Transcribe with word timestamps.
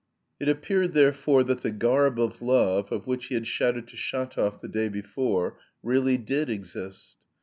It 0.39 0.49
appeared 0.49 0.93
therefore 0.93 1.43
that 1.43 1.61
"the 1.61 1.69
garb 1.69 2.19
of 2.19 2.41
love," 2.41 2.91
of 2.91 3.05
which 3.05 3.27
he 3.27 3.35
had 3.35 3.45
shouted 3.45 3.87
to 3.89 3.95
Shatov 3.95 4.59
the 4.59 4.67
day 4.67 4.89
before, 4.89 5.59
really 5.83 6.17
did 6.17 6.49
exist. 6.49 7.17